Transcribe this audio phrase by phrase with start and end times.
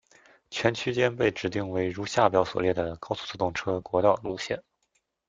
[0.49, 4.63] 全区间被指定为如下表所列的高速自动车国道路线。